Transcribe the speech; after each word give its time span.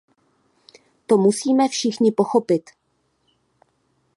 To 1.07 1.17
musíme 1.17 1.67
všichni 1.67 2.11
pochopit. 2.11 2.69